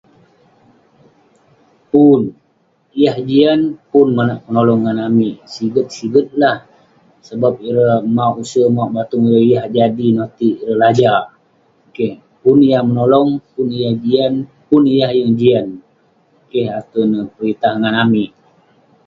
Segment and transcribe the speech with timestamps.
[1.91, 2.21] Pun,
[3.03, 3.59] yah jian
[3.91, 5.35] pun monak penolong ngan amik.
[5.53, 6.57] Siget-siget lah,
[7.27, 11.15] sebab ireh mauk use mau batung yah jadi notik ireh laja.
[11.95, 12.13] Keh.
[12.41, 14.33] Pun yah menolong, pun yah jian,
[14.67, 15.67] pun yah yeng jian.
[16.51, 18.31] Keh ate neh peritah ngan amik.